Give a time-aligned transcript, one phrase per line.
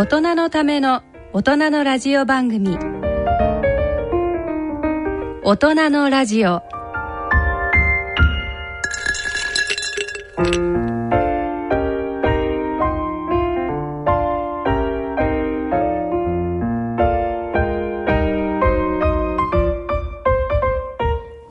[0.00, 1.02] 大人のための
[1.34, 2.78] 大人のラジオ番組。
[5.42, 6.62] 大人のラジオ。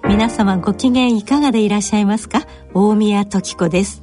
[0.07, 2.47] 皆様ご機嫌いかがでいらっしゃいますか？
[2.73, 4.01] 大宮時子です。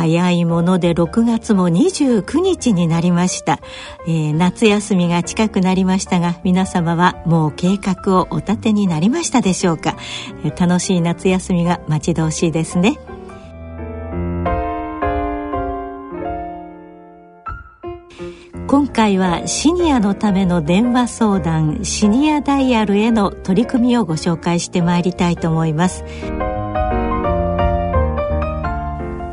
[0.00, 3.60] 早いもので6月も29日になりました、
[4.06, 9.98] えー、夏休みが近くなりましたが皆様はもう計画をお立てになりましたでしょうか、
[10.42, 12.98] えー、楽しい夏休みが待ち遠しいですね。
[18.66, 26.04] 今回はシニアのための電話相談シニアダイヤルへの取り組みをご紹介してまいりたいと思います。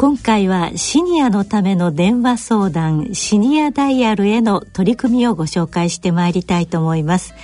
[0.00, 7.34] 今回はシニアのための電話相談シニアダイヤルへの取り組みをご紹介してまいりたいと思います。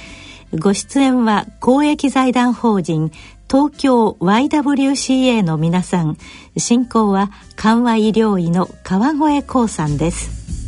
[0.58, 3.12] ご出演は公益財団法人
[3.46, 6.16] 東京 YWCA の皆さん。
[6.56, 10.65] 進行は緩和医療医の川越光さんです。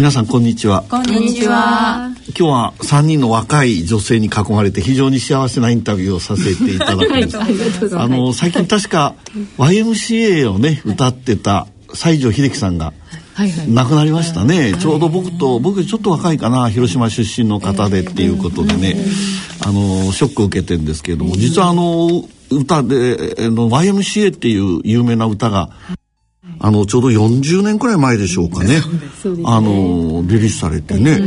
[0.00, 0.82] 皆さんこんにちは。
[0.88, 2.10] こんにちは。
[2.28, 7.98] 今日は3人の若い女性に囲まれて非常に幸せなインタビューをさせていただくんです。
[7.98, 9.14] あの最近確か
[9.58, 12.94] YMCA をね歌ってた西城秀樹さんが
[13.68, 18.96] 亡くなりましたね、はい、ちょうど僕と僕ちょっと若いかな広島出身の方でっていうことでね、
[19.66, 25.68] あのショックを受けてるんですけれども実はあの歌での YMCA っていう有名な歌が
[26.58, 28.80] あのちょうど40年くらい前でしょうかね。
[29.44, 31.18] あのリリースされてね、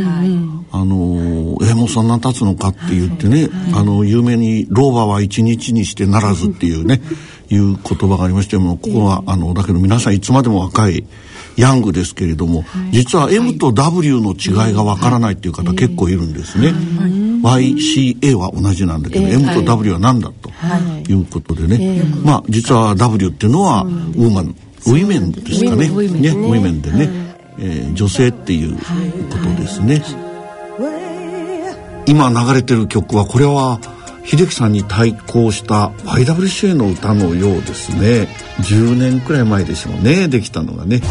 [0.72, 7.02] あのえもうそんな経つのかって言ってね、あの有名に「老婆は一日にしてならず」っていうね
[7.50, 7.56] い。
[7.58, 11.06] う言葉がありましてもここはあのだけど皆さんいつまでも若い
[11.56, 16.74] ヤングですけれども、実は M と W の違いがわからないっていう方結構いるんですね。
[17.44, 20.50] YCA は同じなんだけど、M と W は何だと
[21.12, 21.14] い。
[21.14, 25.88] うことでね、まあ実は W っていうのはウーマンウィメンですかね。
[25.88, 27.10] ねウィメンでね、
[27.60, 28.82] えー、女性っていうこ
[29.38, 30.04] とですね。
[32.06, 33.80] 今流れてる曲はこれは
[34.26, 38.28] 秀樹さんに対抗した YWCA の歌のようですね。
[38.60, 40.28] 10年くらい前でしょうね。
[40.28, 41.02] できたのがね。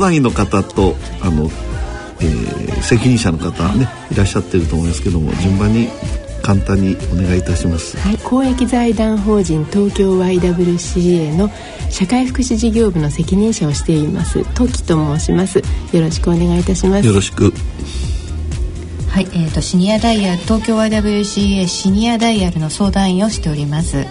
[0.00, 1.50] 相談員の方とあの
[2.22, 5.88] えー、責任者の方ねいらっしゃってると思いますけども順番に
[6.42, 11.50] 簡単にお願いいたします、はい、公益財団法人東京 YWCA の
[11.88, 15.58] 社会福祉事業部の責任者をしています時と申します。
[15.58, 15.64] よ
[16.02, 17.06] ろしくお願いいたします。
[17.06, 17.52] よろしく。
[19.08, 24.06] はい、えーと、シニアダイヤル東京 YWCA シニアダイヤルの相談員をしております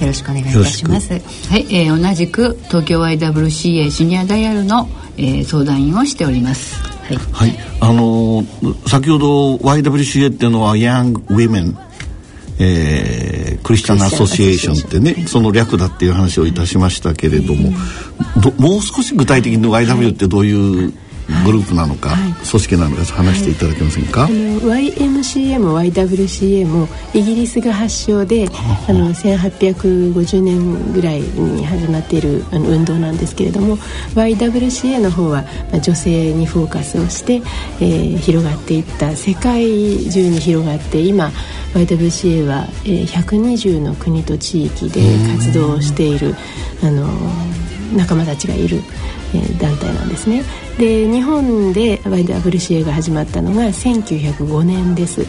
[0.00, 1.12] よろしくお願いいたします。
[1.12, 1.18] は
[1.56, 6.82] い、えー、同じく東京 YWCA シニアダイヤルの、えー、相談員をしております。
[7.04, 11.78] はい、はい、あのー、先ほど YWCA っていうのはヤング・ウィメン
[12.58, 17.72] えー、クリスチャン・アソシエーションってねその略だっていう話をいたしましたけれども、
[18.58, 20.92] もう少し具体的に YW ってどういう
[21.44, 24.32] グループなのか、はい、組織なのか話していただけませんか、はい、
[24.92, 28.48] YMCA も YWCA もイギリスが発祥で
[28.88, 33.76] あの1850年ぐらいに始まっているあの運動なんですけれども
[34.14, 41.30] YWCA の方は、まあ、女性にフォーカスをして、えー、広がっていった世界中に広がって今
[41.74, 45.00] YWCA は、えー、120の国と地域で
[45.36, 46.34] 活動をしている
[46.82, 47.08] あの
[47.96, 49.23] 仲間たちがいる、えー、
[49.58, 50.42] 団体なんですね
[50.78, 55.22] で日本で YWCA が始まったのが1905年です、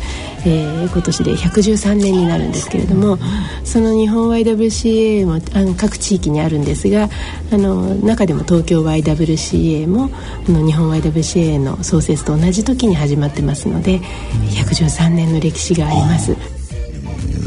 [0.45, 3.17] えー、今年で113年になるんですけれども
[3.63, 7.09] その日本 YWCA もあの各地域にあるんですが
[7.51, 10.09] あの中でも東京 YWCA も
[10.47, 16.35] あの日本 YWCA の創設と同じ時に始まってますので113年の歴史があります。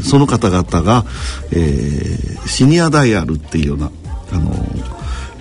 [0.03, 1.05] その方々が、
[1.51, 3.91] えー、シニアダイヤルっていうような
[4.31, 4.51] あの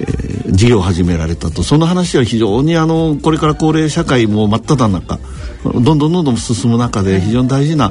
[0.01, 5.19] えー、事業を始められたとその話は非常にあのこれから高齢社会も真っ只中
[5.65, 7.91] どんどんどんどん進む中で非常に大事な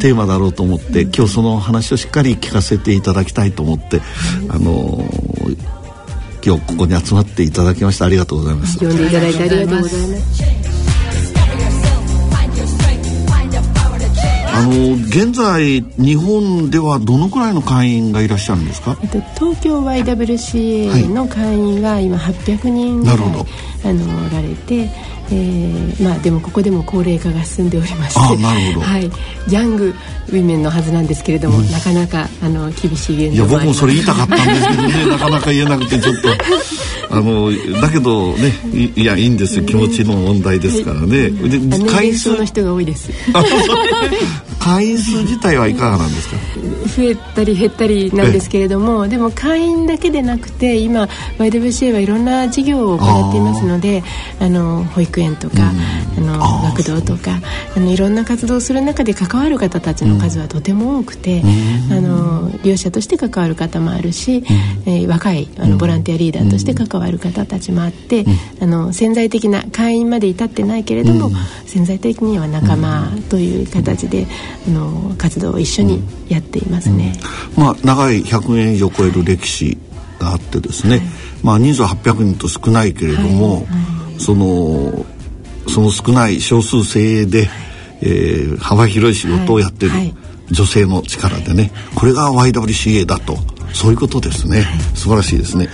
[0.00, 4.00] テーマだろうと思って、今日その話をしっかり聞かせていただきたいと思って、
[4.48, 5.56] あのー、
[6.44, 8.78] 今日ここに集まっていただきましたありがとうございます。
[8.78, 10.67] 呼んでいただいてありがとうございます。
[14.58, 23.28] あの現在日本ではどのくらいの会員がいらっしゃるんですか、えっと、東京 YWCA の会員が今800人ぐらい、はい、
[23.84, 24.90] あのおられて
[25.30, 29.10] えー、まあでもここでも高齢化が進んでおりましてあなるほど、はい、
[29.50, 29.94] ヤング
[30.28, 36.28] ウィメンのはずなんですけれども、うん、なかなかあの厳しい現状いや僕もそれ言いたかったんですけどね なかなか言えなくてちょっと。
[37.10, 38.52] あのだけどね
[38.94, 39.64] いやいいんですよ。
[39.64, 42.36] 気持ちの問題ですからね、はい、で会員数。
[42.36, 43.10] の人が多いです。
[44.58, 46.36] 会員数自体はいかがなんですか？
[46.96, 51.08] 増えたり減ったりなんですけれどもでも会員だけでなくて今
[51.38, 54.02] YWCA はいろんな事業を行っていますので
[54.40, 55.72] あの保育園とか、
[56.16, 57.40] あの学童とか
[57.76, 61.42] あのいろんな活動をする中で関わる方たちの数はとても多くて、
[61.90, 64.44] あの利用者として関わる方もあるし、
[64.86, 68.24] えー、若いあのボランティアリーダーとして関わる方たちもあって、
[68.60, 71.30] あの潜在的な会員まで至ってないけれども、
[71.66, 74.26] 潜在的には仲間という形で、
[74.66, 77.18] あの活動を一緒にやっていますね。
[77.56, 79.78] まあ、長い100年以上超える歴史
[80.18, 81.06] があってですね、はい、
[81.42, 83.64] まあ、人数は800人と少ないけれども、はい。
[83.64, 83.66] はい、
[84.18, 85.06] その
[85.68, 87.48] その少ない少数精鋭で、
[88.00, 89.92] えー、幅広い仕事をやってる
[90.50, 91.70] 女性の力でね。
[91.94, 93.36] これが YWCA だと。
[93.74, 95.68] そういうことですね、素晴らしいですね。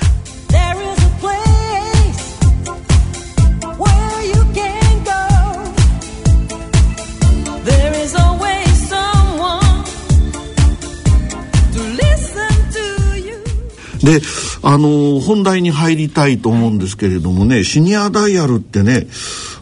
[14.04, 14.20] で
[14.62, 19.06] あの本題に入りたいと思うんですけれどもねシニアダイヤルってね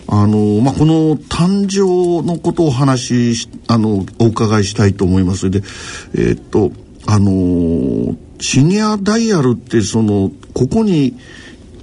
[0.09, 5.51] あの、まあ、この誕生のことを話しあのお伺いしたいと思います。
[5.51, 5.63] で
[6.15, 6.73] えー、っと
[7.07, 11.17] あのシニアダイヤルってそのここに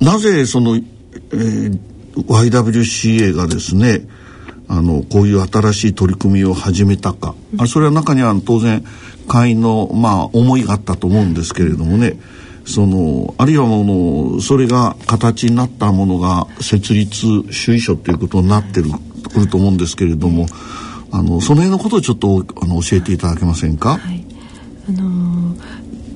[0.01, 1.79] なぜその、えー、
[2.15, 4.07] YWCA がですね
[4.67, 8.83] あのこういう新しい取り組みを始めたか、あそれは中には当然
[9.27, 12.19] 会員のまあ思いがあったと思うんですけれどもね。
[12.69, 13.83] そのあるいはも
[14.35, 18.91] のそれが形になったものが設立主意書ということになってる
[19.33, 20.45] くると思うんですけれども
[21.11, 23.97] あのその辺のことをちょっとあの教えていただけませんか？
[23.97, 24.23] はい
[24.88, 25.09] あの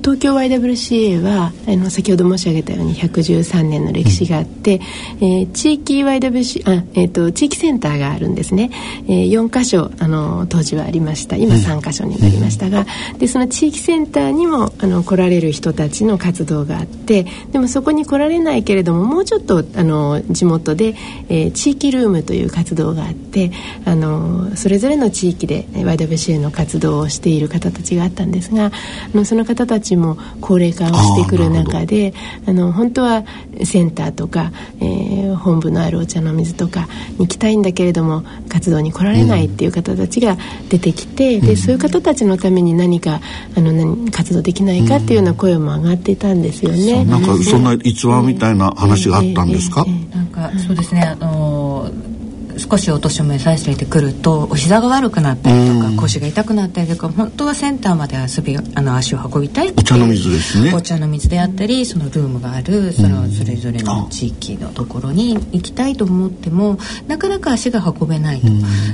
[0.04, 8.70] 東京 YWCA はあの先ほど申し上げたように113年の歴史があって、うん、えー、地域 YWC あ、えーと、地域センターがあるんですね、
[9.08, 11.36] えー、4か所あの当時はありました。
[11.36, 20.96] 今3か所になりましたが、うん、でその地域センターにもあの来られる人たちの活動があってでもそこに来られないけれどももうちょっとあの地元で、
[21.30, 23.52] えー、地域ルームという活動があって
[23.86, 28.70] あのそれぞれの地域で YWCA の活動をしている方たちがあったんですがあ
[29.16, 32.12] のその方たちちも高齢化をしてくる中で
[32.46, 33.24] あの本当は
[33.64, 40.36] センターとか、えー、本部のあるお茶の水とかに行きたいんだけれども活動に来られないっていう方たちが
[40.68, 43.20] 出てきて、うん、でそういう方たちのために何か
[43.56, 47.04] あの何活動できないかっていうような声も上がっていたんですよね。
[47.04, 52.13] なんかそんな逸話みたいな話があったんですか、えーえー、なんかそうですねあのー
[52.58, 60.72] 少しお年を召されてくるとお膝が悪くなったりとか腰が痛くなったりとか本当はセンターまで遊びあの足を運びたいお茶の水ですね。
[60.74, 68.46] お茶の水であったりそのルームがあるそのそれぞれの地域のところに行きたいと思ってもなかなか足が運べないと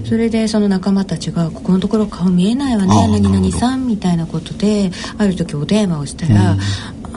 [0.09, 6.57] それでその仲間たちが「ここのところ顔見えないわね何々さん」みたいなことである時お電話をしたら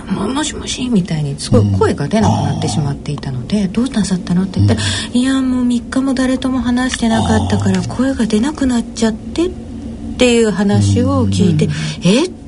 [0.06, 9.52] もしもしみたいにすごい声が出なくなってしまっていたので、うん、どうなさったのって言ったら、うん、いやもう3日も誰とも話してなかったから声が出なくなっちゃってっ
[10.18, 11.72] ていう話を聞いて、うん、
[12.04, 12.44] え？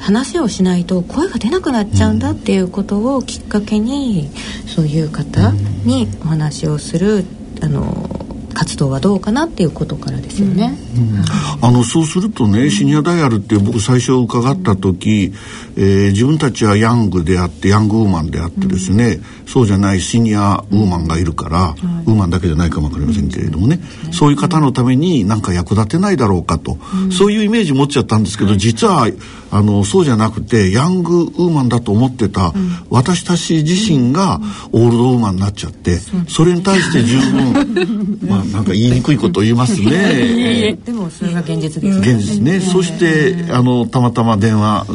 [0.00, 4.30] 話をしないと声が出なくなっちゃうんだっていうことをきっかけに
[4.66, 5.50] そういう方
[5.84, 7.24] にお話をする
[7.60, 8.17] あの
[8.58, 10.76] 活動はどうかなっていうことからですよね。
[10.96, 15.32] うん、あのそうするとねシニアダイヤルって僕最初伺った時、
[15.76, 23.78] えー、自分たちはヤングであってヤングウーマンであってですね、うん、そうじゃないシニアウーマンがいるから、ウーマンだけじゃないかも分かりませんけれどもね、
[24.10, 26.78] そういう方のために何か役立てないだろうかと、
[27.12, 29.08] そういうイメージ持っちゃったんですけど、実は
[29.50, 32.52] あのそうじゃなくてヤングウーマンだと思ってた、
[32.90, 34.40] 私たち自身が
[34.72, 35.98] オールドウーマンになっちゃって、
[36.28, 40.78] それに対して十分 まあなんか言いにくいことを言いますね。
[40.84, 42.12] でもそれが現実です、ね。
[42.12, 42.60] 現実ね。
[42.60, 44.86] そしてあのたまたま電話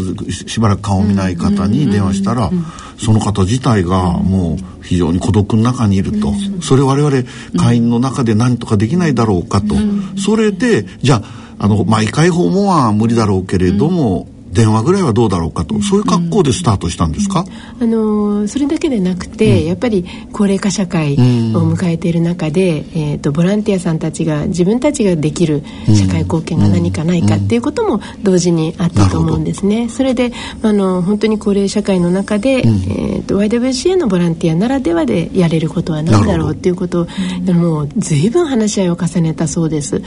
[0.48, 2.52] しばらく顔を見ない方に電話したら、
[2.98, 7.24] その方自体がもう非常に孤独の中にいると、それ我々
[7.58, 9.76] 会員の中で何とかできないだろうかと、
[10.18, 11.22] それでじゃ
[11.60, 15.82] ああの毎回訪問は無理だろうけれども、電話ぐらいはどうだろうかと。
[15.82, 17.46] そういう格好でスタートしたんですか、
[17.80, 29.90] うん、あのそれだけでなくて、うん、やっぱり高齢化社会を迎えている中で、うん、えーと、ボランティアさんたちが自分たちができる社会貢献が何かないかっていうことも同時にあったと思うんですね。
[29.90, 30.32] それで
[30.62, 40.00] あの本当に高齢社会の中で、えーと、YWCA のボランティアならではでやれることは何だろうっていうことをもう随分話し合いを重ねたそうです。
[40.00, 40.06] で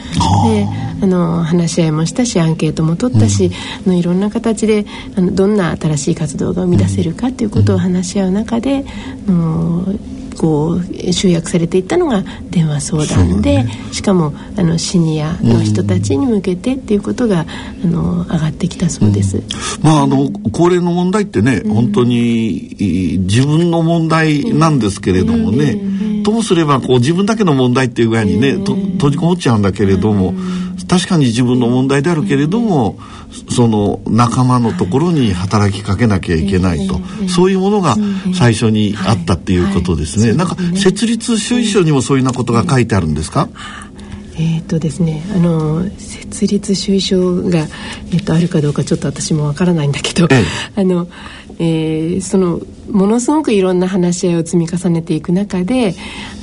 [1.03, 3.50] あの話し合いもしたしアンケートも取ったし、
[3.87, 4.85] あのいろんな形で
[5.16, 8.85] あのどんな新しい活動が生み出せるかということを話し合う中で、
[9.26, 17.47] うん、こう集約されていったのが電話相談で、ね、しかもあのシニアの人たちに向けてっていうことが、
[17.85, 19.38] あの上がってきたそうです。
[19.38, 19.45] うん、
[19.83, 22.76] まああの高齢の問題ってね、うん、本当に
[23.26, 30.35] 自分の問題なんですけれどもね、ともすればこう自分だけの問題っていう具合にね、閉じこもっちゃうんだけれども。
[30.88, 32.99] 確かに自分の問題であるけれども
[33.50, 37.97] その仲間のところに働きかけなきゃいけないと、そういうものが
[38.35, 40.25] 最初にあったっていうことですね。
[40.35, 43.49] なんか設立主意書にもそういうなことが書いてあるんですか、
[44.38, 50.42] えーとですね、あの設立主意書が、えーと、あるかどうかちょっと私もわからないんだけど、え
[50.76, 51.06] え、あの
[51.59, 52.61] えー、その
[52.91, 55.95] ものすごくいろんな話し合いを積み重ねていく中で、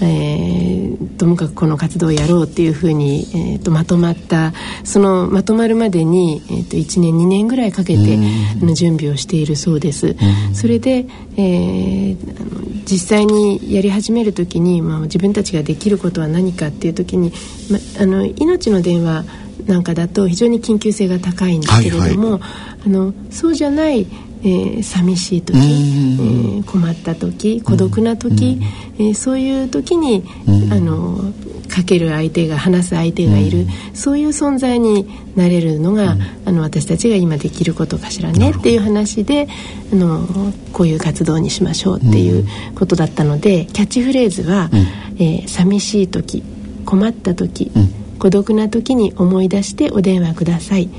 [0.02, 4.54] えー、ともかくこの活動をやろうっていうふうに、えーと、まとまった
[4.84, 8.18] そのまとまるまでに、えーと、1年2年ぐらいかけて、
[8.62, 10.16] あの準備をしているそうです。
[10.54, 11.06] それで、
[11.38, 17.32] えー、あの実際にやり始める時に、まあ、自分たちができることは何かっていう時に、
[17.72, 19.24] ま、あの命の電話
[19.66, 22.42] なんかだと非常に緊急性が高いんですけれども、はいはい、
[22.86, 24.06] あのそうじゃない
[24.44, 28.60] えー、寂しい時、えー、困った時孤独な時、
[28.96, 30.24] えー、そういう時に、
[30.72, 31.34] あの
[31.70, 39.48] かける相手が話す相手がいる、そういう存在になれるのが、あの私たちが今できることかしらねっていう話で
[39.92, 40.28] あの
[40.74, 42.46] こういう活動にしましょうっていう
[42.76, 44.70] ことだったのでキャッチフレーズは、
[45.18, 46.44] えー、寂しい時
[46.86, 47.72] 困った時、
[48.20, 50.90] 孤独な時に思い出してお電話ください。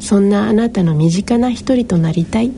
[0.00, 2.52] そんなあなたの身近な一人となりたい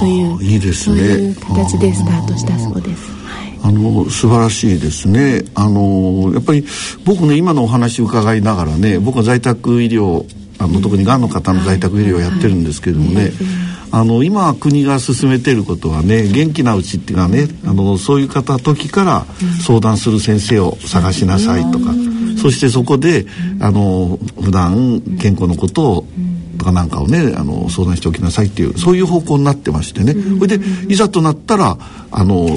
[0.00, 0.96] といういいですね。
[0.96, 3.10] そういう形でスタートしたそうです。
[3.62, 5.42] あの素晴らしいですね。
[5.54, 6.64] あのやっぱり
[7.04, 10.24] 僕ね今のお話伺いながらね僕は在宅医療
[10.58, 13.32] あの特にがんの方の在宅医療をやってるんですけれどもね、
[13.92, 19.26] あの今国が進めていることはね元気なうちっていうかねあのそういう方時から
[19.66, 21.92] 相談する先生を探しなさいとか、
[22.40, 23.26] そしてそこで
[23.60, 26.06] あの普段健康のことを
[26.60, 31.78] とかなんかをねあの相談しておきなさいっていうそういう方向になってましてね、それでいざとなったら
[32.12, 32.48] あの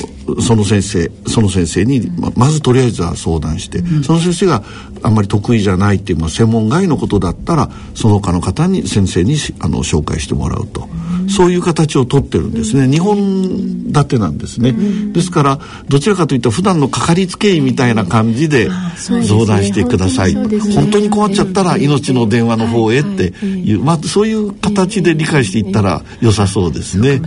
[0.42, 4.64] その先生その先生にままずとりあえずは相談して、うん、その先生が
[5.04, 10.88] あんまり得意じゃないっていう、まあ、専門外のことだったらその他の方に先生にあの紹介してもらうと、
[11.22, 12.88] うん、そういう形をとってるんですね。
[12.88, 27.20] 日本立てなんですね、うん、ですからどちらかというと普段のかかりつけ医みたいな感じで相談してください、ね、本当に困っちゃったら命の電話の方へっていう、まあ、そういう形で理解していったら良さそうですね。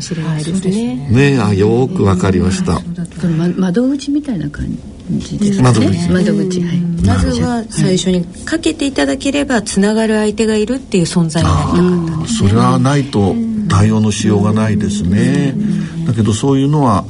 [1.11, 1.38] ね。
[1.40, 2.80] あよくわかりました。
[3.56, 4.66] 窓口みたいな感
[5.11, 5.62] じですね。
[5.62, 6.08] 窓口。
[6.11, 6.62] 窓口。
[6.62, 6.78] はい。
[7.06, 13.35] まずは最初にかけていただければつながる相手がいるっていう存在になりたかったです、ね、それはないと
[13.68, 15.54] 対応のしようがないですね。
[16.06, 17.04] だけどそういうのは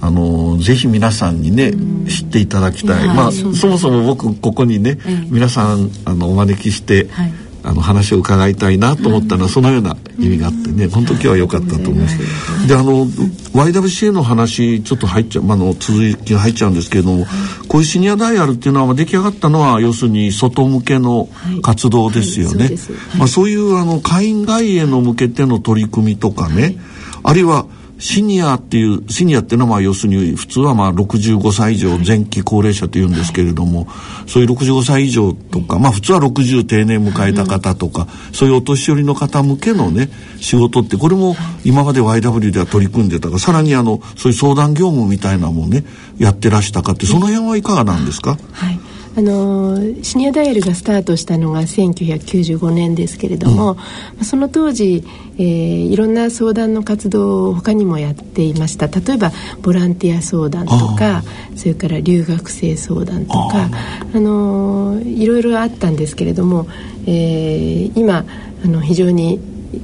[0.00, 1.72] あのぜひ皆さんにね、
[2.08, 4.98] 知っていただきたい、まあそもそも僕ここにね、
[5.30, 7.32] 皆さんあのお招きして、はい
[7.64, 10.86] あの話を伺いたいなと思ったのはそのような意味があってね。
[10.88, 12.68] 本当今日は良かったと思います。
[12.68, 17.26] であの YWCA の話ちょっと入っちゃう、まあの続きが入っちゃうんですけれども
[17.68, 21.28] こういうシニアダイヤルっていうのは出来上がったのは要するに外向けの
[21.62, 22.70] 活動ですよね、
[23.18, 26.76] まあ、そういうあの会員外への向けての取り組みとかね、
[27.22, 27.66] あるいは
[27.98, 33.88] シニアっていうシニアっていうのはまあ要するに普通はまあ65歳以上前期高齢者というんですけれども、
[34.26, 45.84] そういう65歳以上とかまあ普通は60定年迎えた方とか、そういうお年寄りの方向けのね仕事ってこれも今まで YW では取り組んでたかさらにあのそういう相談業務みたいなもんね
[46.18, 48.78] やってらしたかってその辺はいかがなんですか、はい。
[49.16, 53.76] あのシニアダイヤルがスタートしたのが1995年ですけれども、
[54.18, 55.04] うん、その当時、
[55.38, 55.44] えー、
[55.86, 58.86] いろんな相談の活動を他にもやっていました。
[58.86, 61.22] 例えばボランティア相談とか
[61.56, 63.68] それから留学生相談とか
[64.14, 66.68] あのいろいろあったんですけれども、
[67.06, 68.24] えー、今
[68.64, 69.40] あの非常に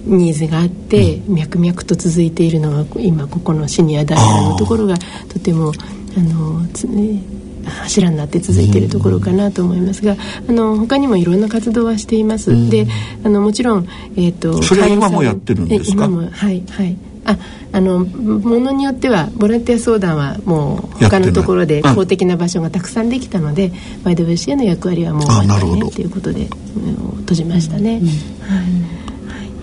[0.07, 4.97] ニーズがあって、うん、脈々と続いているのが今ここのシニアダイヤルのところが
[5.29, 5.73] とても
[6.17, 6.87] あのつ、
[7.65, 10.17] 柱になって続いているところかなと思いますが、
[10.49, 12.53] あの他にもいろんな活動はしています。
[12.53, 12.87] うん、で、
[13.25, 16.07] あのもちろんえっ、ー、とそれは今もやってるんですか？
[16.07, 16.97] 今もはいはい。
[17.27, 17.39] あ
[17.73, 23.71] あのものによってはボランティア相談はもう他のところで公的な場所がたくさんできたので
[24.05, 28.01] YWCA の役割はもう終わったねということで、うん、閉じましたね。
[28.03, 28.07] うん、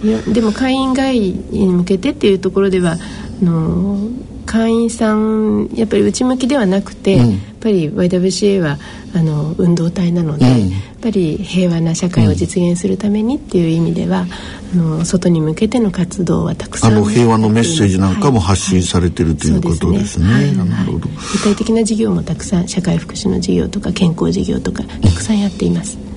[0.08, 4.10] はい、でも会員外に向けてっていうところではあの
[4.52, 8.78] 会員さんやっぱり内向きではなくて、うん、やっぱり YWCA は
[9.16, 14.26] あの運動体なので、うん、やっぱり平和な社会を実現するためにっていう意味では、
[14.74, 20.26] あの外に向けての活動はたくさんあの平和のメッセージなんかも発信されてる、ということですね。
[20.26, 21.08] はい、なるほど、具
[21.44, 26.11] 体的な事業もたくさん社会福祉の事業とか健康事業とかたくさんやっています。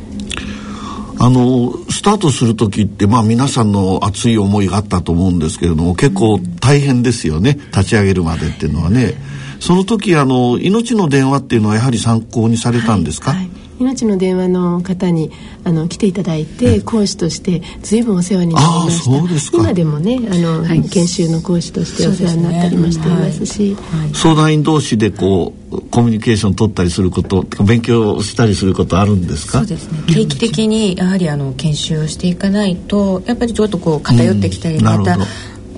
[1.19, 7.59] あのスタートする時ってまあ皆さんの熱い思いがあったと思うんですけれども結構大変ですよね。
[7.73, 9.15] 立ち上げるまでっていうのはね。
[9.61, 13.41] その時あの命の電話っていうのはやはり参考にされたんですか、はい。
[13.41, 15.31] はい命の電話の方に
[15.65, 19.57] あの来ていただいて講師として随分お世話になりました。
[19.57, 29.59] 今でもねあの、はい、研修の講師としてお世話になったりもしていますし、はい、相談員同士でこうコミュニケーション取ったりすること勉強したりすることあるんですか？
[29.59, 29.99] そうですね。
[30.07, 35.19] 定期的にやはりあの研修をしていかないとやっぱりちょっとこう偏ってきたり、うん、また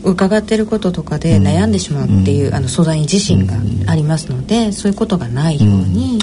[0.05, 3.57] 伺ってることとかで悩んでしまうっていう、うん、あの相談員自身が
[3.91, 6.21] ありますので、うん、そういうことがないように、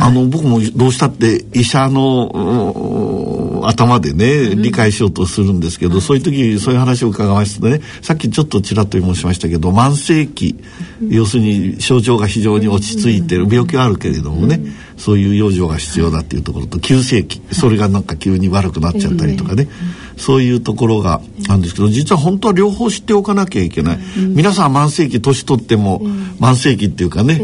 [0.00, 10.56] あの僕もどうしたって医者の頭でね理解しようとするんですけど、うん、そういう時そういう話を伺いましてねさっきちょっとちらっと申しましたけど慢性期、
[11.02, 14.60] うん、要するに症状が非常に落ち着いてる、病気はあるけれどもね、
[14.96, 19.68] そういう養生が必要だっていうところと急性期それがなんか急に悪くなっちゃったりとかね、
[20.16, 26.00] そういうところがあるんですけど実は本当は両方知っておかなきゃいけない、皆さん慢性期年取っても
[26.38, 27.40] 慢性期っていうかね、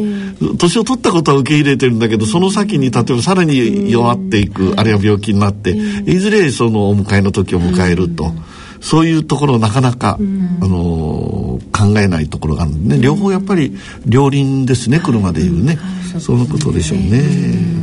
[0.59, 8.33] 年を取ったことは受け入れてるんだけどその先に例えばさらに弱っていく、あるいは病気になって、いずれそのお迎えの時を迎えると。
[8.81, 15.77] そういうところなかなか、うん、あの考えないところがあるんでね両方やっぱり両輪ですね車でいうね、
[16.13, 17.76] はい、そのことでしょうね。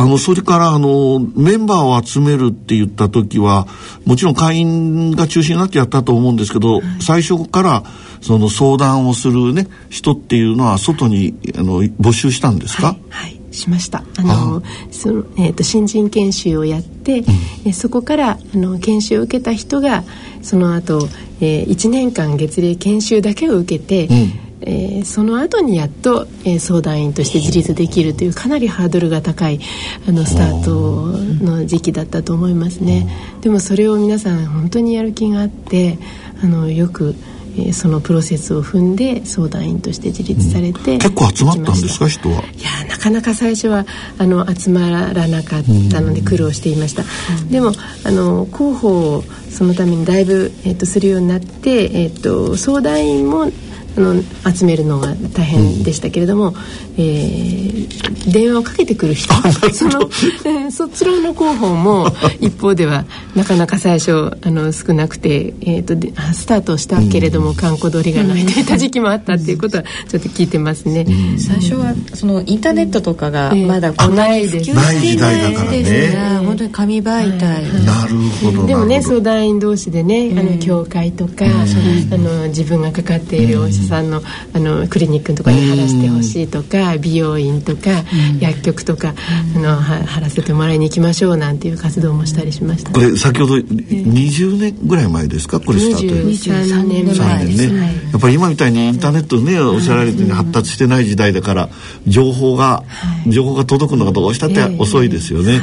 [0.00, 3.68] あの、それから、あの、メンバーを集めるって言った時は、
[4.06, 7.84] もちろん会員が中心になってやったと思うんですけど、はい、最初から、
[8.22, 13.40] その相談をするね、人っていうのは外に、あの、募集したんですか、はい、はい。
[13.52, 14.04] しました。
[14.16, 17.24] あのその、えーと、新人研修をやって、うん、
[17.64, 20.04] えそこからあの研修を受けた人が
[20.40, 21.08] その後、
[21.40, 24.14] えー、1年間月例研修だけを受けて、う
[24.46, 29.60] んえー、その後にやっと、えー、相談員として自立できるというかなりハードルが高い
[30.06, 33.08] あのスタートの時期だったと思いますね。
[33.40, 35.98] でもそれを皆さん本当にやる気があって
[36.42, 37.14] あのよく
[37.56, 43.86] えー、そのプロセスを踏んで相談員として自立されて、うん、結構集まったんですか人はいやなかなか最初は
[44.18, 47.02] あの集まらなかったので苦労していました、
[47.42, 47.72] うん、でも
[48.04, 53.50] あの広報をそのためにだいぶ、えーと、するようになって、えーと相談員も
[53.96, 54.22] あの
[54.54, 56.54] 集めるのが大変でしたけれども、うん、
[56.98, 59.34] えー、電話をかけてくる人。
[59.72, 60.02] その、
[60.44, 68.44] えー、そちらの広報も 一方ではなかなか最初あの少なくて、えーと、とスタートしたけれども観光通りがない。
[68.44, 76.40] といった時期もあったっていうことはちょっと聞いてますね、うん、最初はそのインターネットとかがまだこないです、ない時代だからね。
[76.44, 88.04] 本当に紙媒体、なるほどでもね相談員同士でねあの教会とか、あの自分がかかっているお医者さんのあのクリニックのところに貼らせてほしいとか、美容院とか、
[88.40, 89.14] 薬局とか、
[89.56, 95.60] あの貼らせてもらいに行きましょうなんていう活動もしたりしました、これ先ほど20年ぐらい前ですか？
[95.60, 96.14] これスタート。
[96.14, 97.72] 23年前です。
[97.72, 101.68] ね、やっぱり今みたいにインターネットねおっしゃられて、発達してない時代だから
[102.06, 102.84] 情報が、
[103.26, 105.60] 情報が届くのがどうしたって遅いですよね、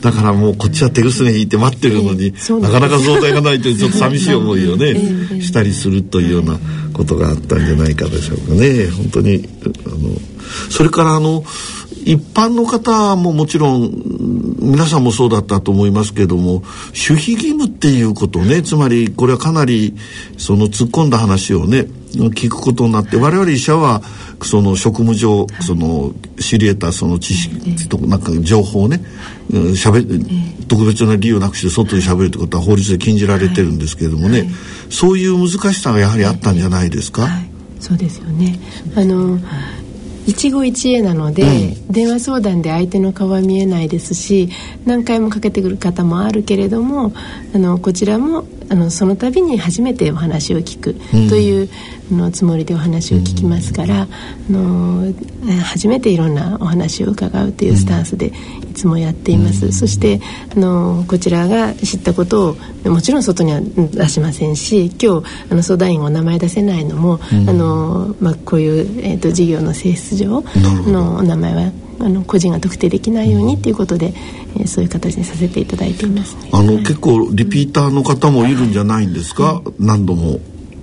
[0.00, 4.94] だからもうこっちは手ぐすね引いて待ってるのに、なかなか増大がないというちょっと寂しい思いをね、
[5.40, 6.58] したりするというような
[7.00, 8.90] ことがあったんじゃないかでしょうかね。
[8.90, 9.48] 本当に
[9.86, 10.14] あの
[10.70, 11.42] それからあの
[12.12, 13.92] 一般の方ももちろん
[14.58, 19.96] 皆さんもそうだったと思いますけれども守秘義務っていうことねつまりこれはかなり
[20.36, 24.02] その突っ込んだ話をね聞くことになって我々医者は
[24.42, 29.00] その職務上その知り得たその知識となんか情報をね
[29.76, 30.02] しゃべ
[30.66, 34.48] 特別な理由なくして外でしゃべるってことは法律で禁じられてるんですけれどもね、
[34.88, 37.28] そういう難しさがやはりあったんじゃないですか？
[37.80, 38.60] そうですよね。
[38.94, 39.38] あの
[40.26, 44.48] 一期一会なので、うん、電話相談で相手の顔は見えないですし
[44.84, 47.12] 何回もかけてくる方もあるけれども
[47.54, 50.94] あのこちらもあのその度に初めてお話を聞く
[51.28, 51.68] という、
[52.12, 54.06] うん、のつもりでお話を聞きますから、
[54.48, 55.12] うん、あの
[55.64, 58.32] 初めていろんなお話を伺うというスタンスでい
[58.74, 60.20] つもやっています、うん、そして
[60.54, 70.44] あのこちらが知ったことをもちろん外には出しませんし今日あの相談員お名前出せないのも、あのまあ、こういう、えーと、事業の性質上
[70.86, 74.14] のお名前はあの個人が特定できないようにということで、
[74.56, 80.40] えー、そういう形にさせていただいています、あの、結構リピーターの方もいるんじゃないんですか、何度も。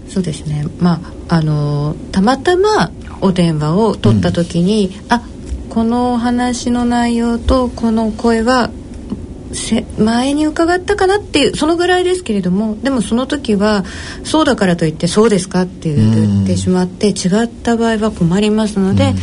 [0.09, 0.65] そうですね。
[0.79, 5.21] まああのたまたまお電話を取った時に、うん、あ
[5.69, 8.71] この話の内容とこの声は
[9.97, 13.85] 前に伺ったかなっていうそのぐらいですけれどもでもその時は
[14.23, 19.13] そうだからといってそうですかって言ってしまって違った場合は困りますので、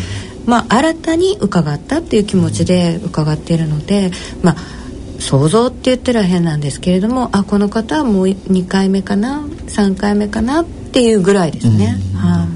[0.46, 4.10] まあ、新たに伺ったっていう気持ちで伺っているので、
[4.42, 4.56] まあ、
[5.18, 11.96] 想像って言ったら変なんですけれどもあこの方はもう2回目かな3回目かなっていうぐらいですね。
[12.14, 12.46] は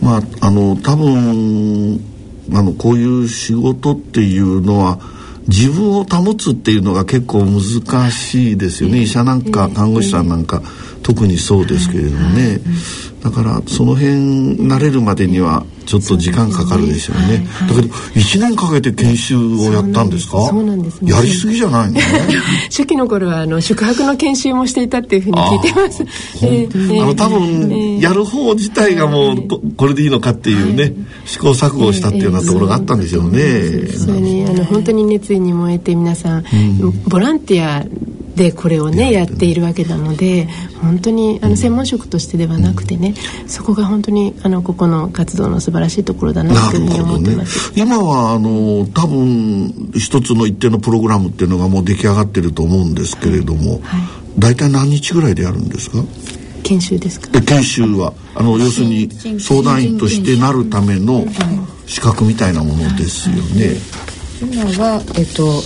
[0.00, 2.00] まああの多分
[2.52, 4.98] あのこういう仕事っていうのは
[5.46, 10.62] 自分を保つっていうのが結構難しいですよね、医者なんか看護師さんなんか
[11.02, 12.60] 特にそうですけれどもね。
[13.22, 20.46] だからその辺慣れるまでにはちょっと時間かかるでしょうね、ねはい、だけど1年かけて研修をやったんですか？
[20.46, 21.10] そうなんですね。
[21.10, 22.00] やりすぎじゃないの？
[22.70, 26.04] 初期の頃はあの宿泊の研修もしていたっていうふうに聞いてます。
[26.42, 30.92] えー、あの多分、やる方自体がもうこれでいいのかっていうね、
[31.24, 32.20] 試行錯誤したってい。
[32.20, 36.44] うようなところがあったんでしょうね、それにあの本当に熱意に燃えて皆さん、
[37.06, 37.84] ボランティア
[38.38, 40.48] でこれをねやっているわけなので
[40.80, 43.14] 本当にあの専門職としてではなくてね、
[43.48, 54.00] そこが本当にあのここの活動の素晴らしいところだなというふうに思ってます、ね、今はあの多分一つの一定のプログラムっていうのがもう出来上がってると思うんですけれども、はい、
[54.38, 55.98] 大体何日ぐらいでやるんですか？
[56.62, 57.40] 研修ですか？
[57.40, 61.26] 研修はあの要するに相談員としてなるための
[61.86, 63.76] 資格みたいなものですよね。
[64.40, 65.60] 今は、えっと、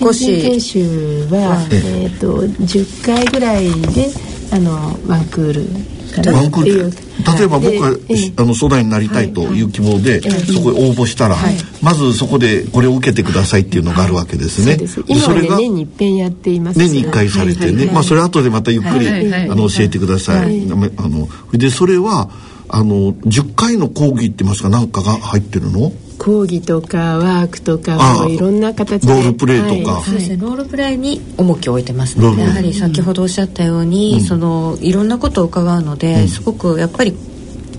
[0.00, 4.08] 少し研修は、えーと、10回ぐらいで
[4.52, 4.72] あの
[5.06, 5.66] ワンクール
[6.10, 6.90] かなっていう。
[7.38, 7.88] 例えば僕が、
[8.42, 9.62] あの相談員になりたいとい。
[9.62, 11.36] う希望で、そこへ応募したら、
[11.82, 14.78] まずそこでこれを受けてくださいっていうのがあるわけですね。
[15.06, 16.78] 今は、ね、年に一遍やっています。
[16.78, 20.62] 年に一回されてね、まあそれ後でまたゆっくり、あの教えてください。
[20.62, 22.30] あのでそれは
[22.68, 24.70] あの10回の講義って言いますか？
[24.70, 25.92] 何かが入ってるの？
[26.20, 29.12] 講義とかワークとかもいろんな形で。
[29.12, 30.36] ロールプレイとか、はい、そうですね。
[30.36, 32.26] ロールプレイに重きを置いてますね。
[32.38, 37.16] やはり先ほどおっしゃったように、うん、そのいろんなことを伺うので、うん、すごくやっぱり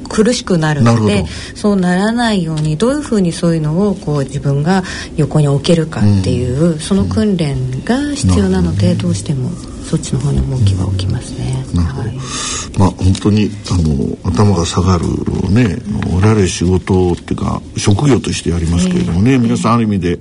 [0.10, 1.26] 苦しくなるので
[1.56, 4.84] そうならないようにどういうふうにそういうのをこう自分が
[5.16, 9.52] 横に置けるかっていう、うん、その訓練が必要なので、どうしても
[9.92, 11.66] そっちの方に重きは置きますね。
[11.76, 15.04] はい、まあ本当にあの頭が下がる
[15.50, 15.80] ね
[16.16, 20.18] 我々仕事っていうか職業としてやりますけれどもね、えー、皆さんある意味で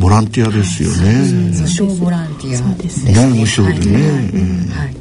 [0.00, 1.20] ボランティアですよね。
[1.52, 3.12] 無償ボランティアですね。
[3.28, 4.72] 無償でね。
[4.74, 4.94] はい、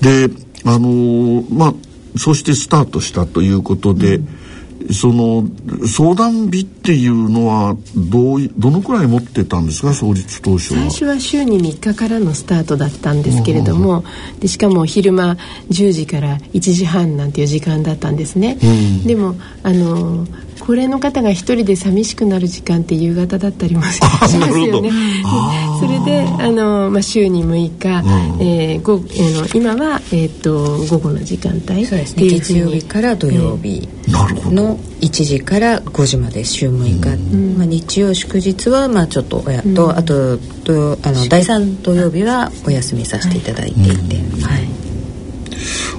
[0.00, 1.74] であのまあ
[2.16, 4.16] そしてスタートしたということで。
[4.16, 4.47] うん
[4.92, 5.44] その
[5.86, 9.92] 相談日っていうのはどうどのくらい持ってたんですか？
[9.92, 10.80] 創立当初は。
[10.80, 14.04] 最初は週に3日からのスタートだったんですけれども
[14.40, 15.36] でしかも昼間
[15.70, 20.26] 10時から1時半なんていう時間だったんですね、うん、でもあの
[20.60, 24.90] 高齢の方が一人で寂しくなる時間って夕方だったりもしますよね。
[25.80, 31.86] それであの、まあ、週に6日、うん、えー、ごえー、今は、えーと、午後の時間帯。
[31.86, 32.26] そうですね。
[32.26, 33.88] 月曜日から土曜日
[34.50, 40.38] の1時から5時まで週6日、うん、まあ、日曜祝日は、まあ、ちょっと親と、うん、あと
[41.02, 44.16] あの第3土曜日はお休みさせていただいていて。
[44.42, 44.68] はい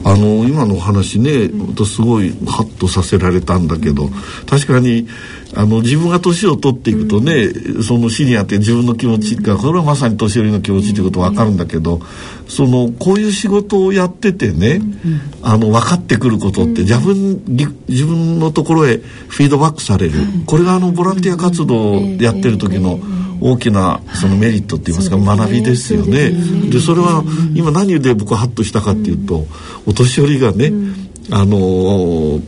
[0.03, 4.11] あの今のお話ね、うん、すごいハッとさせられたんだけど、うん、
[4.47, 5.07] 確かに
[5.55, 12.01] あの自分が年を取っていくとね、うん、そのシニアって自分の気持ちがこれはまさに年寄りの気持ちっていうこと分かるんだけど、
[12.47, 14.81] そのこういう仕事をやっててね、
[15.41, 17.43] あの分かってくることって自分
[17.87, 20.13] 自分のところへフィードバックされる、
[20.45, 22.99] これがあのボランティア活動をやってる時の、
[23.41, 26.31] 大きなそのメリットって言いますか、はい、学びですよね。
[26.69, 27.23] でそれは
[27.55, 29.45] 今何で僕はハッとしたかっていうと、
[29.89, 30.71] お年寄りがね、
[31.31, 32.41] あのー、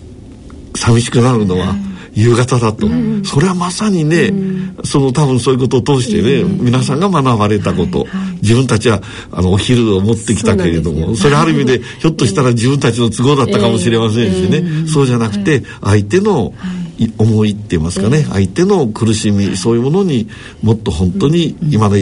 [0.75, 1.75] 寂しくなるのは、
[2.13, 9.01] 夕方だと、うん、それはまさにね、うん、その多分そういうことを通してね、うん、皆さんが学ばれたこと、はいはい、自分たちは
[9.31, 16.80] あのお昼を持ってきたけれどもそれある意味でひょっとしたら自分たちの都合だったかもしれませんしね、そうじゃなくて相手の、はい
[17.17, 20.29] 思いって言いますかね、相手の苦しみそういうものに
[20.61, 22.01] もっと本当に今で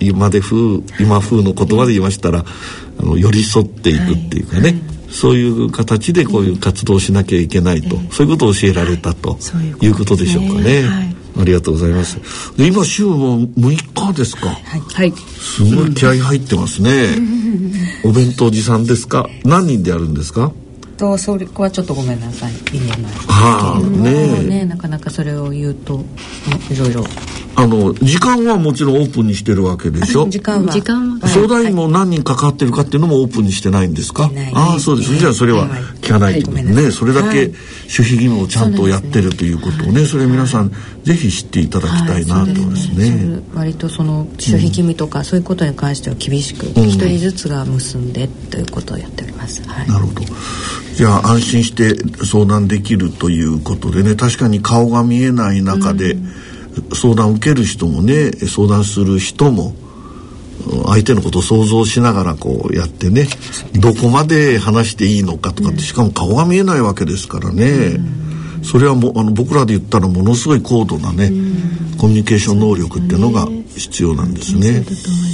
[0.00, 0.56] 今で風
[1.00, 2.44] 今風の言葉で言いましたら
[2.98, 9.38] あの寄り添っていくっていうかね、そういう形でこういう活動をしなきゃいけないと、そういうことを教えられたと
[9.80, 11.12] いうことでしょうかね。
[11.38, 12.18] ありがとうございます。
[12.56, 14.48] で今週も6日ですか。
[14.48, 15.12] はい。
[15.12, 16.90] すごい気合入ってますね。
[18.04, 19.28] お弁当持参ですか。
[19.44, 20.52] 何人でやるんですか。
[21.02, 22.52] とそれはちょっとごめんなさい。
[22.70, 23.12] 言えない。
[23.26, 26.00] はあねねなかなかそれを言うと
[26.70, 27.04] いろいろ
[27.62, 30.28] あの時間はもちろんオープンにしてるわけでしょ？
[30.28, 30.72] 時間は。
[30.72, 31.28] 時間は。
[31.28, 35.68] 相談員も何人かかってるかっていうのもオープンにしてないんですか、ああそうです、じゃあそれは
[36.00, 37.46] 聞かないと、はい、ねそれだけ守秘
[37.86, 40.72] 義務をちゃんとやってるということをねそれ皆さん
[41.04, 50.22] ぜひ知っていただきたいなとですね,、割とその守秘義務とかそういうことに関しては厳しく一、人ずつが結んでということをやっております、なるほど。
[50.96, 51.94] じゃあ安心して
[52.26, 56.16] 相談できるということでね確かに顔が見えない中で、
[56.94, 59.74] 相談を受ける人もね相談する人も
[60.86, 63.26] 相手のことを想像しながらこうやってね
[63.74, 67.98] どこまで話していいのかとかってしかも顔が見えないわけですからね、
[68.62, 71.30] それはもあの僕らで言ったらものすごい高度なね、
[71.98, 74.84] コミュニケーション能力っていうのが必要なんですね。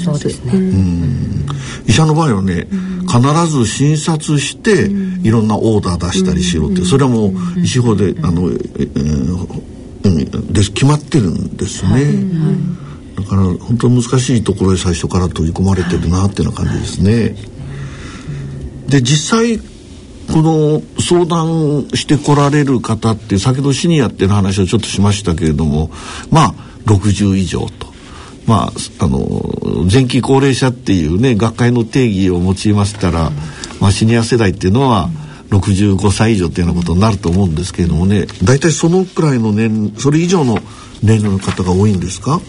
[0.05, 0.53] そうですね。
[0.55, 1.47] うん。
[1.87, 2.67] 医者の場合はね、
[3.07, 4.91] 必ず診察して
[5.23, 9.78] いろんなオーダー出したりしろって、それはもう医師法であの、えー、
[10.17, 11.93] で決まってるんですね。
[11.93, 12.15] はいはい
[13.19, 17.35] だから本当に難しいところへ最初から取り込まれてるなっていうような感じですね。
[18.87, 25.91] で実際この相談してこられる方って先ほどシニアっていう話をちょっとしましたけれども
[26.31, 27.89] まあ60以上と。
[28.47, 29.29] まあ、あの
[29.93, 33.31] 前期高齢者っていうね学会の定義を用いましたら、
[33.79, 35.11] まあ、シニア世代っていうのは
[35.51, 38.27] 65歳以上っていうようなことになると思うんですけれどもね。
[38.45, 40.59] 大体そのくらいの年それ以上の
[41.03, 42.41] 年齢の方が多いんですか？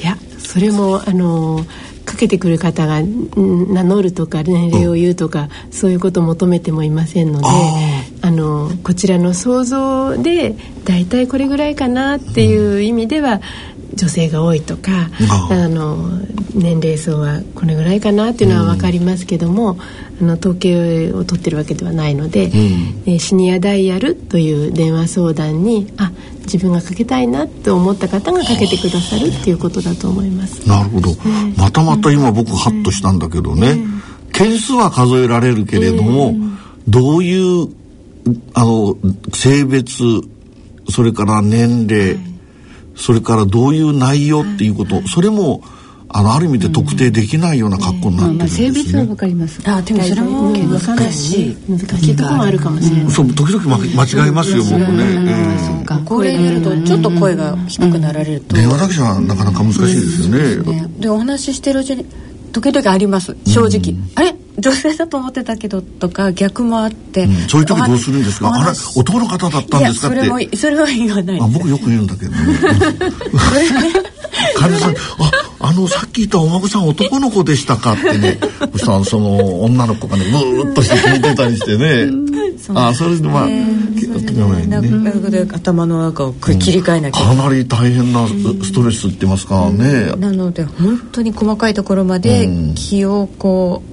[0.00, 1.64] いやそれもあの
[2.04, 7.46] かけてくる方が名乗るとか年齢を言うとか、うん、そういうことを求めてもいませんので
[8.22, 13.40] あのこちらの想像で大体これぐらいかなっていう意味では、
[13.94, 15.10] 女性が多いとか
[15.50, 15.96] あの
[16.54, 19.76] 年齢層はこれぐらいかなっていうのは分かりますけども、
[20.20, 30.66] うん、あの統計を取ってるわけではないので、うん、えシニアダイヤルという電話相談にあ自分がかけたいなと思った方がかけてくださるっていうことだと思います。
[30.68, 31.10] なるほど、
[31.56, 33.78] またまた今僕ハッとしたんだけどね、
[34.32, 36.34] 件数は数えられるけれども、
[36.88, 37.68] どういう
[38.54, 38.96] あの
[39.32, 40.02] 性別
[40.88, 42.29] それから年齢、はい
[43.00, 45.62] それからどういう内容っていうこと、それも
[46.12, 48.68] あのある意味で特定できないような格好になってるんですね。
[48.68, 49.60] 性別はわかります。
[49.64, 51.56] あでもそれも難しい。
[51.68, 52.16] 難しい。
[52.16, 53.10] ところもあるかもしれない。
[53.12, 55.58] そう時々間違えますよ僕ね。
[55.66, 58.56] そうか高齢になるとちょっと声が低くなられると。
[58.56, 60.82] 電話だけじゃなかなか難しいですよね。
[60.98, 62.04] でお話ししてるうちに
[62.52, 63.36] 時々あります。
[63.46, 68.52] 正直、あれ女性だと思ってたけどとか逆もあって、うんそういう時どうするんですか？
[68.52, 70.08] あれ男の方だったんですか？
[70.08, 70.16] って。
[70.16, 72.38] いやそれもそれは言わないあ僕よく言うんだけどね。
[74.56, 74.96] 患者さんあ
[75.60, 78.38] あのさっき言ったお孫さん男の子でしたかってね。
[78.72, 82.10] そしたらその女の子がねブーッとして聞いてたりしてね。
[82.74, 84.90] あそれでまあ気がつかないなね。
[84.90, 92.74] なので頭の中を切り替えなきゃいけかなり大変なストレスって言いますかね、なので本当に細かいところまでうん。
[92.74, 93.89] 気をこう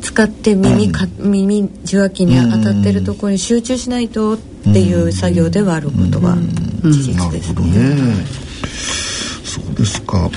[0.00, 6.36] 使って耳か、耳受話器に当たってるところに集中しないとっていう作業ではあることは
[6.82, 7.96] 事実ですほどね。
[9.44, 10.30] そうですか。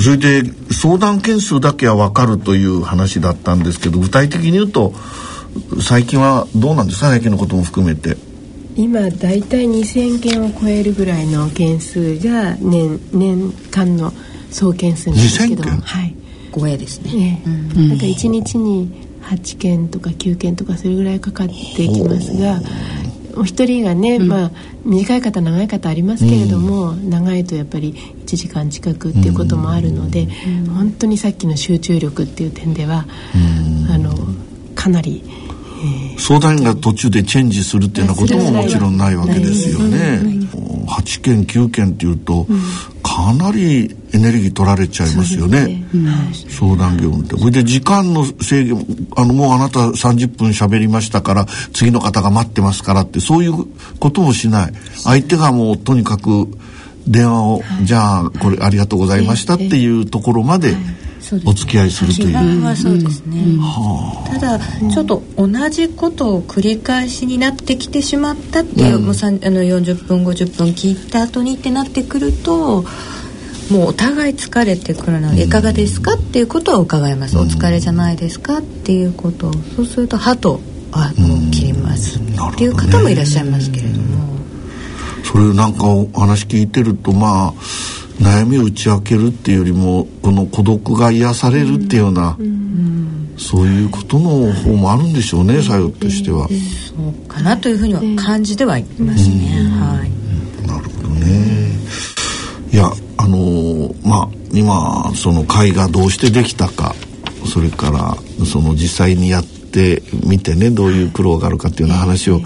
[0.00, 0.42] それで
[0.72, 4.92] 相談件数だけは分かるという話だったんですけど具体的に言うと
[5.80, 7.08] 最近はどうなんですか？
[7.08, 8.16] 最近のことも含めて。
[8.76, 14.12] 今だいたい2000件を超えるぐらいの件数が年年間の
[14.50, 15.64] 総件数なんですけど。
[15.64, 15.80] 2000件？
[15.80, 16.16] はい
[16.50, 17.12] 護衛ですね。
[17.12, 17.42] ね。
[17.76, 21.54] なんか1日に8件とか9件とかそれぐらいかかって
[21.88, 22.60] きますが
[23.36, 24.50] お一人がね、まあ
[24.84, 30.26] 短い方長い方ありますけれども、長いとやっぱり1時間近くっていうこともあるので、
[30.74, 33.06] 本当にさっきの集中力っていう点では、
[33.92, 34.14] あの
[34.74, 40.20] かなり、えー相談員が途中でチェンジするっていうようなことももちろんないわけですよね。
[40.86, 42.46] 8件9件っていうと、
[43.10, 45.84] かなりエネルギー取られちゃいますよね。
[46.48, 47.36] 相談業務って。
[47.36, 53.66] それで時間の制限、あのもうあなた30分喋りましたから次の方が待ってますからってそういう
[53.98, 54.72] こともしない。
[55.02, 56.46] 相手がもうとにかく
[57.08, 60.76] 電話を、じゃあこれありがとうございましたっていうところまで
[61.44, 62.64] お付き合いするという。
[62.64, 63.44] はそうですね、
[64.32, 72.84] ただちょっと同じことを繰り返しになってきてしまったっていう、もうさんあの40分50分聞いた後にってなってくると
[73.70, 75.34] もうお互い疲れてくるの。
[75.34, 79.52] で、いかがですかっていうことを伺います、お疲れじゃないですかっていうことを。
[79.76, 80.60] そうすると歯と
[80.92, 82.18] あもう切ります。
[82.18, 82.22] っ
[82.56, 84.36] ていう方もいらっしゃいますけれども、
[85.24, 87.60] それなんかお話聞いてるとまあ
[88.20, 92.36] 悩みを打ち明けるっていうよりもこの孤独が癒されるっていうような、
[93.38, 96.46] そういうことの方もあるんでしょうね作用としては。
[96.48, 96.54] そ
[97.08, 99.34] うかなというふうには感じてはいますね、
[99.70, 100.66] はい。
[100.66, 101.70] なるほどね。
[102.72, 106.94] いやあのーまあ今その会がどうしてできたか
[107.46, 112.40] それからその実際にやってみてねどういう苦労があるかっていうような話を、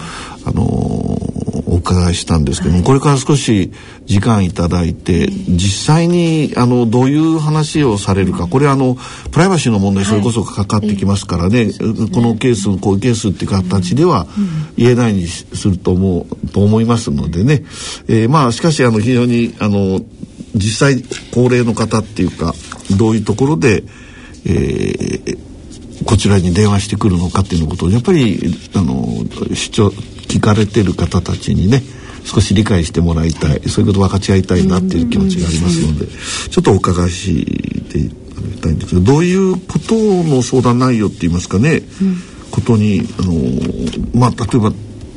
[0.45, 1.24] あのーお
[1.85, 3.71] 伺いしたんですけども、これから少し
[4.05, 8.97] 時間いただいて実際にあのどういう話をされるかこれはあの
[9.31, 11.71] プライバシーの問題それこそかかってきますからね、
[12.13, 14.25] このケースこういうケースっていう形では
[14.75, 17.63] 言えないにすると思うと思いますのでね、
[18.07, 20.01] えーまあしかしあの非常にあの
[20.55, 22.53] 実際高齢の方っていうか
[22.97, 23.83] どういうところで、
[24.45, 25.55] えー
[26.05, 29.91] こちらに電話してくるのかっていうことをやっぱりあの主張
[30.35, 31.81] 聞かれてる方たちにね
[32.25, 37.45] 少し理解してもらいたいそういうことを分かち合いたいなっていう気持ちがありますのでちょっとお伺いし
[37.89, 41.83] ていただきたいんですけどどういうことの相談内容って言いますかね、
[42.51, 43.33] ことにあの
[44.19, 44.73] まあ例えば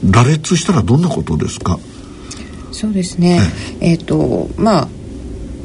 [0.08, 1.78] 羅列したらどんなことですか？
[2.70, 3.40] そうですね。
[3.80, 4.88] えっ、とまあ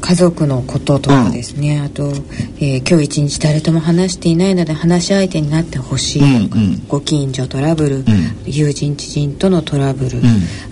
[0.06, 2.12] 家族のこととかですね、あと、
[2.60, 6.86] えー今日一日誰とも話していないので話し相手になってほしいとか、うんうん。
[6.88, 8.04] ご近所トラブル、
[8.44, 10.22] 友人知人とのトラブル、ん。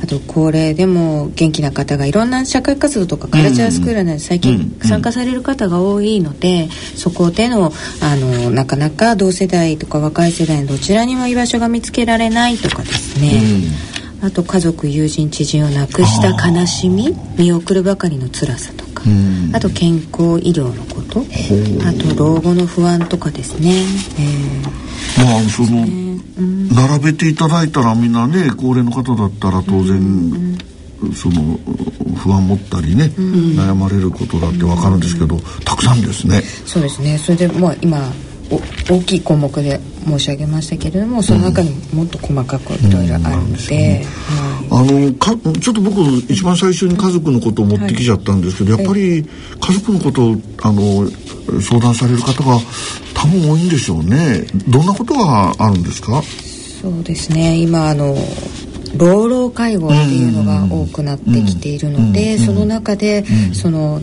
[0.03, 13.41] あと高齢でも元気な方がいろんな社会活動とかカルチャースクールなど最近参加される方が多いので、そこでのあのなかなか同世代とか若い世代のどちらにも居場所が見つけられないとかですね、
[14.23, 19.55] あと家族友人知人を亡くした悲しみ見送るばかりの辛さとか、ん。
[19.55, 23.85] あと健康医療のことあと老後の不安とかですね、
[24.19, 25.85] えまあその、
[26.73, 30.57] 並べていただいたらみんなね高齢の方だったら当然、
[31.15, 31.59] その
[32.17, 36.39] 不安持ったりね、悩まれることだって分かるんですけど、たくさんですね。
[36.39, 37.19] ーそうですね。
[37.19, 38.32] それでもう今お
[38.91, 44.07] 大きい項目で申し上げましたけれどもその中にもっと細かくいろいろあるので、はい。
[44.71, 46.01] あのかちょっと僕
[46.33, 51.09] 一番最初に家族のことを持ってきちゃったんですけど、やっぱり家族のことをあの
[51.61, 52.59] 相談される方が
[53.15, 54.47] 多分多いんでしょうね。
[54.69, 56.23] どんなことがあるんですか？
[56.81, 57.59] そうですね。
[57.59, 58.17] 今あの
[58.97, 63.25] 老老介護っていうのが多くなってきているので、その中で、
[63.55, 64.03] その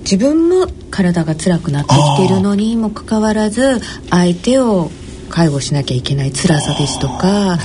[0.00, 3.80] 自分も体が辛くなってきているのにもかかわらず
[4.10, 4.90] 相手を
[5.28, 7.58] 介護しなきゃいけない辛さですとか、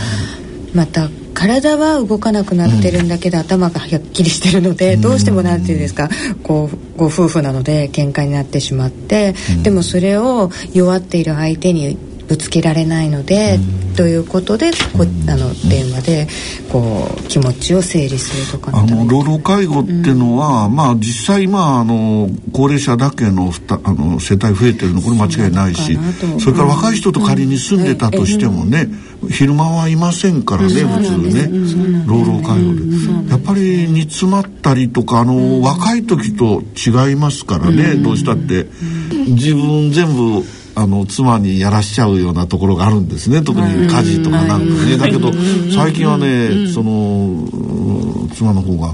[0.74, 6.10] また体は動かなくなってるんだけど、うん、頭がはっきりしてるのでどうしてもなんていうんですか
[6.44, 13.60] こうご夫婦なので喧嘩になってしまって、うん、でもそれを弱っている相手にぶつけられないので、
[13.96, 16.28] ということでこあの電話で
[16.72, 25.98] こう気持ちを整理するとかあの老老介護っていうのは、うん、まあ実際今あの高齢者だけのふたあの世帯増えてるのこれ間違いないし
[26.40, 28.88] それから若い人と仮に住んでたとしてもね、
[29.22, 38.68] うん、昼間はいませんからね、普通ね、老老介護で、やっぱり煮詰まったりとかあの、若い時と違いますからね、どうしたって。
[39.28, 40.44] 自分全部
[40.76, 43.42] あの妻にやらしちゃうようなところがあるんですね。
[43.42, 44.98] 特に家事とかなんかね。
[44.98, 45.32] だけど
[45.74, 47.48] 最近はねその
[48.36, 48.94] 妻の方が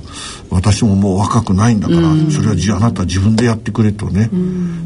[0.51, 4.29] 私ももう若くないんだからそれはあなた自分でやってくれとね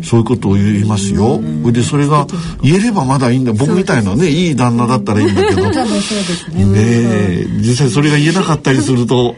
[0.04, 1.36] そういうことを言いますよ。
[1.36, 2.26] それでそれが
[2.62, 3.52] 言えればまだいいんだ。
[3.52, 5.70] 僕みたいなねいい旦那だったらいいんだけど。
[5.70, 7.46] ね。
[7.60, 9.36] 実際それが言えなかったりすると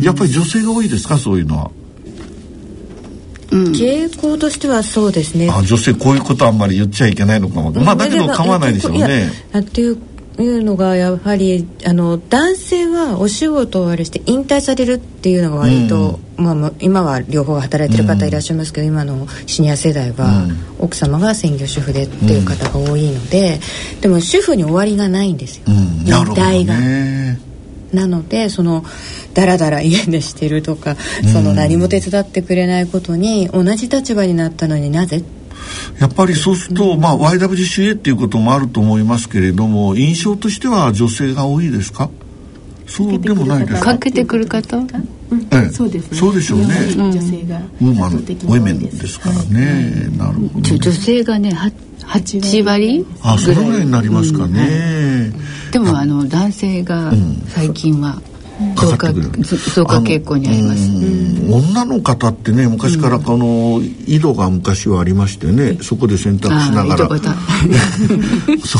[0.00, 1.18] やっぱり女性が多いですか？
[1.18, 1.70] そういうのは。
[3.50, 5.48] 傾向としてはそうですね。
[5.50, 9.98] あ女性こういうことあんまり言っちゃいけないのかも、まあだけど構わないでしょうねっていう
[10.42, 20.46] いうのがやはりあの男性はお仕事をあれして引退されるっていうのが割と、うん、まあ、今は両方働いてる方いらっしゃいますけど、うん、今のシニア世代は、
[20.78, 23.58] 奥様が専業主婦でっていう方が多いので、
[24.00, 27.47] でも主婦に終わりがないんですよ、引退が。
[27.92, 28.84] なのでその
[29.34, 30.96] だらだら家でしてるとか、
[31.32, 35.22] その何も手伝ってくれないことに同じ立場になったのになぜ？
[35.98, 42.10] やっぱりそうすると、まあ、YWCA っていうこともあると思いますけれども印象としては女性が多いですか？
[42.86, 43.98] そうでもないですか？
[43.98, 44.88] けてくる方、うん
[45.50, 46.18] ええ、そうですね。
[46.18, 46.66] そうでしょうね、
[46.96, 51.50] 女性がウーマンウェメンですからね、なるほど、女性がね
[52.04, 55.32] 8割あそのぐらいになりますかね、
[55.72, 57.12] でもあの男性が
[57.48, 58.20] 最近は、
[58.76, 60.88] 増加増加傾向にあります、
[61.48, 67.08] 女の方ってね昔からこの井戸が昔はありましてね、そこで洗濯しながら。
[68.64, 68.78] そ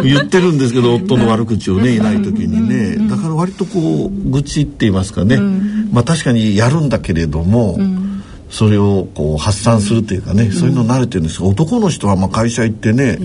[0.00, 3.08] う言ってるんですけど夫の悪口をねいない時にね。
[3.08, 5.38] だから割とこう愚痴って言いますかね、
[5.92, 7.78] まあ確かにやるんだけれども、
[8.50, 11.40] それをこう発散するというかね、うん、そういうの慣れてるんです。
[11.40, 13.24] が男の人はまあ会社行ってね、う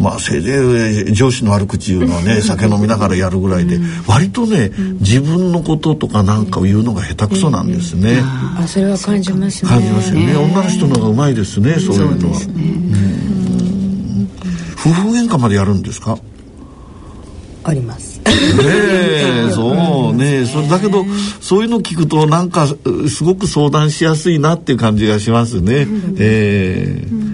[0.00, 8.20] ん、まあせいぜい上司の悪口言うのはね酒飲みながらやるぐらいで、うん、割とね、自分のこととかなんかを言うのが下手くそなんですね。
[8.22, 9.70] あそれは感じますね。
[9.70, 10.36] 感じますよね。
[10.36, 12.30] 女の人の方がうまいですね、そういうの。
[12.30, 12.36] は。
[14.78, 16.16] 夫婦喧嘩までやるんですか？
[17.64, 18.08] あります。
[18.08, 18.09] ね
[18.62, 20.14] えそう。
[20.14, 21.04] ねそだけど
[21.40, 22.66] そういうの聞くとなんか
[23.08, 25.86] すごく相談しやすいなっていう感じがしますね、
[26.18, 27.06] ええ。
[27.06, 27.29] ー